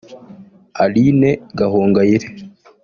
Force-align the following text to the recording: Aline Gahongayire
Aline 0.83 1.29
Gahongayire 1.57 2.27